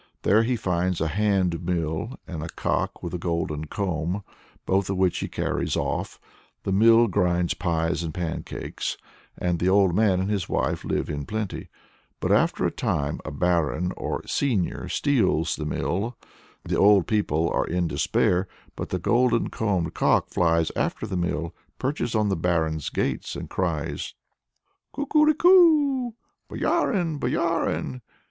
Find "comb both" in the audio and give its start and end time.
3.65-4.89